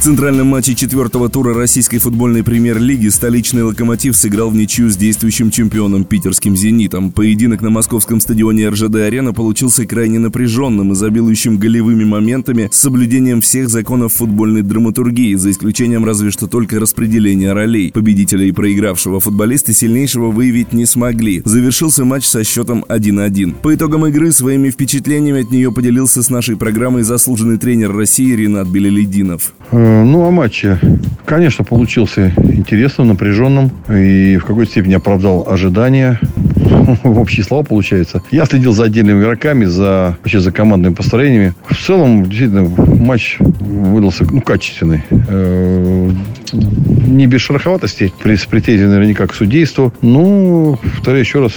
В 0.00 0.02
центральном 0.02 0.46
матче 0.46 0.74
четвертого 0.74 1.28
тура 1.28 1.52
российской 1.52 1.98
футбольной 1.98 2.42
премьер-лиги 2.42 3.08
столичный 3.08 3.64
«Локомотив» 3.64 4.16
сыграл 4.16 4.48
в 4.48 4.56
ничью 4.56 4.88
с 4.88 4.96
действующим 4.96 5.50
чемпионом 5.50 6.04
питерским 6.04 6.56
«Зенитом». 6.56 7.12
Поединок 7.12 7.60
на 7.60 7.68
московском 7.68 8.18
стадионе 8.18 8.70
РЖД-арена 8.70 9.34
получился 9.34 9.84
крайне 9.84 10.18
напряженным, 10.18 10.94
изобилующим 10.94 11.58
голевыми 11.58 12.04
моментами 12.04 12.70
с 12.72 12.78
соблюдением 12.78 13.42
всех 13.42 13.68
законов 13.68 14.14
футбольной 14.14 14.62
драматургии, 14.62 15.34
за 15.34 15.50
исключением 15.50 16.06
разве 16.06 16.30
что 16.30 16.46
только 16.46 16.80
распределения 16.80 17.52
ролей. 17.52 17.92
Победителя 17.92 18.46
и 18.46 18.52
проигравшего 18.52 19.20
футболисты 19.20 19.74
сильнейшего 19.74 20.30
выявить 20.30 20.72
не 20.72 20.86
смогли. 20.86 21.42
Завершился 21.44 22.06
матч 22.06 22.24
со 22.24 22.42
счетом 22.42 22.86
1-1. 22.88 23.56
По 23.60 23.74
итогам 23.74 24.06
игры 24.06 24.32
своими 24.32 24.70
впечатлениями 24.70 25.42
от 25.42 25.50
нее 25.50 25.70
поделился 25.70 26.22
с 26.22 26.30
нашей 26.30 26.56
программой 26.56 27.02
заслуженный 27.02 27.58
тренер 27.58 27.94
России 27.94 28.34
Ренат 28.34 28.66
Белелединов. 28.66 29.52
Э, 29.90 30.04
ну, 30.04 30.24
о 30.24 30.30
матче. 30.30 30.78
Конечно, 31.24 31.64
получился 31.64 32.32
интересным, 32.36 33.08
напряженным 33.08 33.72
и 33.88 34.36
в 34.36 34.44
какой-то 34.44 34.70
степени 34.70 34.94
оправдал 34.94 35.48
ожидания. 35.48 36.20
В 37.02 37.18
общие 37.18 37.44
слова 37.44 37.64
получается. 37.64 38.22
Я 38.30 38.44
следил 38.44 38.72
за 38.72 38.84
отдельными 38.84 39.20
игроками, 39.20 39.64
за, 39.64 40.16
вообще 40.22 40.38
за 40.38 40.52
командными 40.52 40.94
построениями. 40.94 41.54
В 41.68 41.76
целом, 41.76 42.24
действительно, 42.24 42.68
матч 42.68 43.38
выдался 43.40 44.24
ну, 44.30 44.40
качественный. 44.40 45.02
Э, 45.10 46.10
не 46.52 47.26
без 47.26 47.40
шероховатостей, 47.40 48.12
с 48.24 48.46
претензией 48.46 48.88
наверняка 48.88 49.26
к 49.26 49.34
судейству. 49.34 49.92
Ну, 50.02 50.78
повторяю 50.82 51.24
еще 51.24 51.40
раз, 51.40 51.52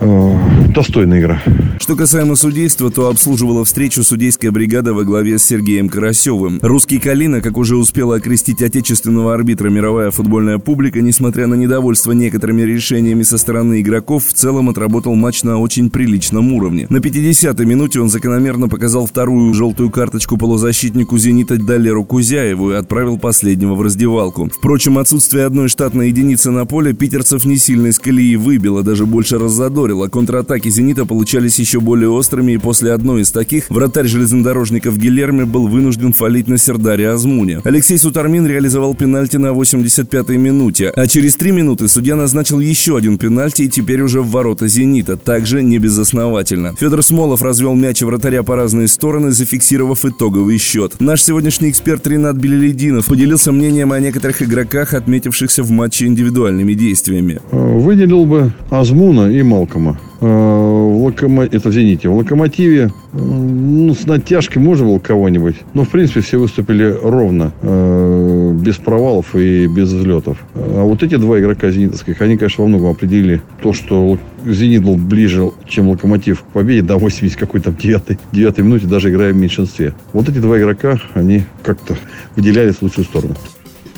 э, 0.00 0.38
достойная 0.76 1.20
игра. 1.20 1.42
Что 1.78 1.96
касаемо 1.96 2.36
судейства, 2.36 2.90
то 2.90 3.08
обслуживала 3.08 3.64
встречу 3.64 4.02
судейская 4.02 4.50
бригада 4.50 4.92
во 4.92 5.04
главе 5.04 5.38
с 5.38 5.44
Сергеем 5.44 5.88
Карасевым. 5.88 6.58
Русский 6.62 6.98
Калина, 6.98 7.40
как 7.40 7.56
уже 7.56 7.76
успела 7.76 8.16
окрестить 8.16 8.60
отечественного 8.60 9.32
арбитра 9.34 9.70
мировая 9.70 10.10
футбольная 10.10 10.58
публика, 10.58 11.00
несмотря 11.00 11.46
на 11.46 11.54
недовольство 11.54 12.12
некоторыми 12.12 12.62
решениями 12.62 13.22
со 13.22 13.38
стороны 13.38 13.80
игроков, 13.80 14.26
в 14.26 14.34
целом 14.34 14.68
отработал 14.68 15.14
матч 15.14 15.42
на 15.44 15.58
очень 15.58 15.90
приличном 15.90 16.52
уровне. 16.52 16.86
На 16.90 16.98
50-й 16.98 17.64
минуте 17.64 18.00
он 18.00 18.10
закономерно 18.10 18.68
показал 18.68 19.06
вторую 19.06 19.54
желтую 19.54 19.90
карточку 19.90 20.36
полузащитнику 20.36 21.16
«Зенита» 21.16 21.56
Далеру 21.56 22.04
Кузяеву 22.04 22.72
и 22.72 22.74
отправил 22.74 23.18
последнего 23.18 23.74
в 23.74 23.82
раздевалку. 23.82 24.50
Впрочем, 24.52 24.98
отсутствие 24.98 25.46
одной 25.46 25.68
штатной 25.68 26.08
единицы 26.08 26.50
на 26.50 26.66
поле 26.66 26.92
питерцев 26.92 27.46
не 27.46 27.56
сильно 27.56 27.86
из 27.86 27.98
колеи 27.98 28.36
выбило, 28.36 28.82
даже 28.82 29.06
больше 29.06 29.38
раззадорило. 29.38 30.08
Контратаки 30.08 30.65
«Зенита» 30.70 31.04
получались 31.04 31.58
еще 31.58 31.80
более 31.80 32.10
острыми, 32.10 32.52
и 32.52 32.58
после 32.58 32.92
одной 32.92 33.22
из 33.22 33.30
таких 33.30 33.70
вратарь 33.70 34.06
железнодорожников 34.06 34.98
Гильерми 34.98 35.44
был 35.44 35.68
вынужден 35.68 36.12
фалить 36.12 36.48
на 36.48 36.58
Сердаре 36.58 37.10
Азмуне. 37.10 37.60
Алексей 37.64 37.98
Сутармин 37.98 38.46
реализовал 38.46 38.94
пенальти 38.94 39.36
на 39.36 39.48
85-й 39.48 40.36
минуте, 40.36 40.92
а 40.94 41.06
через 41.06 41.36
три 41.36 41.52
минуты 41.52 41.88
судья 41.88 42.16
назначил 42.16 42.60
еще 42.60 42.96
один 42.96 43.18
пенальти 43.18 43.62
и 43.62 43.68
теперь 43.68 44.02
уже 44.02 44.20
в 44.20 44.30
ворота 44.30 44.68
«Зенита», 44.68 45.16
также 45.16 45.62
не 45.62 45.78
безосновательно. 45.78 46.74
Федор 46.78 47.02
Смолов 47.02 47.42
развел 47.42 47.74
мяч 47.74 48.02
вратаря 48.02 48.42
по 48.42 48.56
разные 48.56 48.88
стороны, 48.88 49.32
зафиксировав 49.32 50.04
итоговый 50.04 50.58
счет. 50.58 50.94
Наш 51.00 51.22
сегодняшний 51.22 51.70
эксперт 51.70 52.06
Ренат 52.06 52.36
Белелединов 52.36 53.06
поделился 53.06 53.52
мнением 53.52 53.92
о 53.92 54.00
некоторых 54.00 54.42
игроках, 54.42 54.94
отметившихся 54.94 55.62
в 55.62 55.70
матче 55.70 56.06
индивидуальными 56.06 56.74
действиями. 56.74 57.40
Выделил 57.50 58.24
бы 58.24 58.52
Азмуна 58.70 59.30
и 59.30 59.42
Малкома. 59.42 59.98
Э, 60.20 60.26
в 60.26 61.04
локомо... 61.04 61.44
это 61.44 61.70
в 61.70 62.14
«Локомотиве» 62.14 62.90
ну, 63.12 63.94
с 63.94 64.06
натяжкой 64.06 64.62
можно 64.62 64.86
было 64.86 64.98
кого-нибудь. 64.98 65.56
Но, 65.74 65.84
в 65.84 65.88
принципе, 65.88 66.20
все 66.20 66.38
выступили 66.38 66.96
ровно, 67.02 67.52
э, 67.62 68.52
без 68.60 68.76
провалов 68.76 69.34
и 69.34 69.66
без 69.66 69.92
взлетов. 69.92 70.38
А 70.54 70.84
вот 70.84 71.02
эти 71.02 71.16
два 71.16 71.38
игрока 71.38 71.70
«Зенитовских», 71.70 72.20
они, 72.20 72.36
конечно, 72.36 72.64
во 72.64 72.68
многом 72.68 72.90
определили 72.90 73.42
то, 73.62 73.72
что 73.72 74.18
«Зенит» 74.44 74.84
был 74.84 74.96
ближе, 74.96 75.50
чем 75.66 75.88
«Локомотив» 75.88 76.42
к 76.42 76.46
победе 76.46 76.82
до 76.82 76.96
80 76.96 77.38
какой-то 77.38 77.72
9 77.72 78.18
9 78.32 78.58
минуте, 78.58 78.86
даже 78.86 79.10
играя 79.10 79.32
в 79.32 79.36
меньшинстве. 79.36 79.94
Вот 80.12 80.28
эти 80.28 80.38
два 80.38 80.58
игрока, 80.58 80.98
они 81.14 81.44
как-то 81.62 81.96
выделялись 82.36 82.76
в 82.76 82.82
лучшую 82.82 83.04
сторону. 83.04 83.34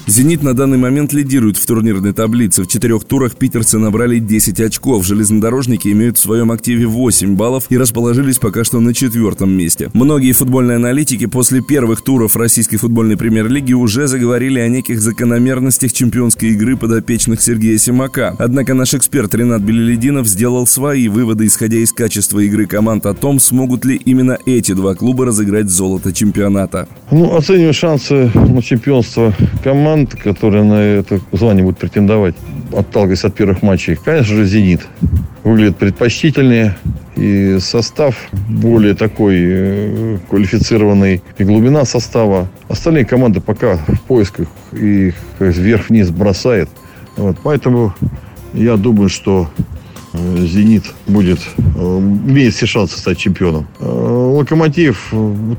«Зенит» 0.09 0.43
на 0.43 0.55
данный 0.55 0.79
момент 0.79 1.13
лидирует 1.13 1.59
в 1.59 1.67
турнирной 1.67 2.15
таблице. 2.15 2.63
В 2.63 2.67
четырех 2.67 3.05
турах 3.05 3.37
питерцы 3.37 3.77
набрали 3.77 4.19
10 4.19 4.59
очков. 4.59 5.05
Железнодорожники 5.05 5.89
имеют 5.89 6.17
в 6.17 6.21
своем 6.21 6.51
активе 6.51 6.87
8 6.87 7.37
баллов 7.37 7.65
и 7.69 7.77
расположились 7.77 8.39
пока 8.39 8.65
что 8.65 8.81
на 8.81 8.95
четвертом 8.95 9.51
месте. 9.51 9.91
Многие 9.93 10.33
футбольные 10.33 10.77
аналитики 10.77 11.27
после 11.27 11.61
первых 11.61 12.01
туров 12.01 12.37
российской 12.37 12.79
футбольной 12.79 13.19
премьер-лиги 13.19 13.75
уже 13.75 14.07
заговорили 14.07 14.61
о 14.61 14.69
неких 14.69 15.03
закономерностях 15.03 15.93
чемпионской 15.93 16.53
игры 16.53 16.79
подопечных 16.79 17.43
Сергея 17.43 17.77
Симака. 17.77 18.35
Однако 18.39 18.73
наш 18.73 18.95
эксперт 18.95 19.35
Ренат 19.35 19.61
Белелединов 19.61 20.27
сделал 20.27 20.67
свои 20.67 21.09
выводы, 21.09 21.47
исходя 21.47 21.77
из 21.77 21.93
качества 21.93 22.39
игры 22.39 22.65
команд 22.65 23.05
о 23.05 23.13
том, 23.13 23.39
смогут 23.39 23.85
ли 23.85 23.97
именно 23.97 24.39
эти 24.47 24.73
два 24.73 24.95
клуба 24.95 25.27
разыграть 25.27 25.69
золото 25.69 26.15
чемпионата. 26.15 26.89
Ну, 27.11 27.37
оцениваю 27.37 27.75
шансы 27.75 28.31
на 28.35 28.63
чемпионство 28.63 29.35
команд 29.63 29.98
команд, 29.99 30.15
которые 30.23 30.65
на 30.65 30.75
это 30.75 31.21
звание 31.33 31.65
будут 31.65 31.79
претендовать, 31.79 32.35
отталкиваясь 32.73 33.25
от 33.25 33.35
первых 33.35 33.63
матчей, 33.63 33.97
конечно 33.97 34.37
же, 34.37 34.45
«Зенит». 34.45 34.87
Выглядит 35.45 35.77
предпочтительнее. 35.77 36.77
И 37.17 37.59
состав 37.59 38.15
более 38.49 38.95
такой 38.95 39.37
э, 39.41 40.19
квалифицированный. 40.29 41.23
И 41.39 41.45
глубина 41.45 41.85
состава. 41.85 42.49
Остальные 42.69 43.07
команды 43.07 43.41
пока 43.41 43.77
в 43.77 44.01
поисках 44.03 44.47
и 44.73 45.13
вверх-вниз 45.41 46.11
бросает. 46.11 46.69
Вот, 47.17 47.37
поэтому 47.43 47.95
я 48.53 48.77
думаю, 48.77 49.09
что 49.09 49.51
«Зенит» 50.39 50.85
будет, 51.07 51.41
э, 51.57 51.63
имеет 51.81 52.55
все 52.55 52.67
шансы 52.67 52.99
стать 52.99 53.19
чемпионом. 53.19 53.67
Э, 53.81 53.85
«Локомотив» 53.85 55.13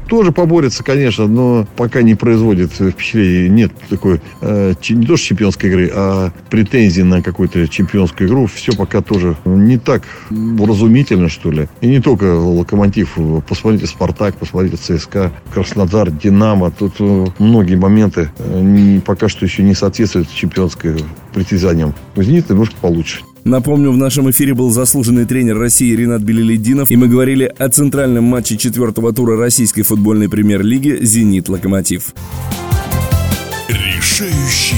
тоже 0.07 0.31
поборется, 0.31 0.83
конечно, 0.83 1.27
но 1.27 1.67
пока 1.75 2.01
не 2.01 2.15
производит 2.15 2.71
впечатления. 2.71 3.49
Нет 3.49 3.71
такой, 3.89 4.21
не 4.41 5.05
то 5.05 5.17
что 5.17 5.27
чемпионской 5.27 5.69
игры, 5.69 5.91
а 5.93 6.31
претензий 6.49 7.03
на 7.03 7.21
какую-то 7.21 7.67
чемпионскую 7.67 8.29
игру. 8.29 8.45
Все 8.47 8.73
пока 8.73 9.01
тоже 9.01 9.35
не 9.45 9.77
так 9.77 10.03
разумительно, 10.29 11.29
что 11.29 11.51
ли. 11.51 11.67
И 11.81 11.87
не 11.87 11.99
только 11.99 12.35
«Локомотив». 12.35 13.17
Посмотрите 13.47 13.87
«Спартак», 13.87 14.35
посмотрите 14.35 14.77
«ЦСКА», 14.77 15.31
«Краснодар», 15.53 16.11
«Динамо». 16.11 16.71
Тут 16.71 16.99
многие 17.39 17.75
моменты 17.75 18.29
пока 19.05 19.29
что 19.29 19.45
еще 19.45 19.63
не 19.63 19.73
соответствуют 19.73 20.31
чемпионской 20.33 20.95
притязаниям. 21.33 21.93
«Зенит» 22.15 22.49
немножко 22.49 22.75
получше. 22.81 23.21
Напомню, 23.49 23.91
в 23.91 23.97
нашем 23.97 24.29
эфире 24.29 24.53
был 24.53 24.69
заслуженный 24.69 25.25
тренер 25.25 25.57
России 25.57 25.95
Ренат 25.95 26.21
Белелединов, 26.21 26.91
и 26.91 26.95
мы 26.95 27.07
говорили 27.07 27.51
о 27.57 27.67
центральном 27.69 28.25
матче 28.25 28.57
четвертого 28.57 29.11
тура 29.11 29.37
российской 29.37 29.81
футбольной 29.81 30.29
премьер-лиги 30.29 30.99
«Зенит-Локомотив». 31.01 32.13
Решающий 33.67 34.75